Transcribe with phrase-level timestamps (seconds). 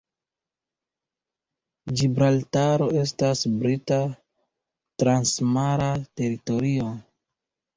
[1.99, 4.01] Ĝibraltaro estas Brita
[5.05, 6.91] transmara teritorio.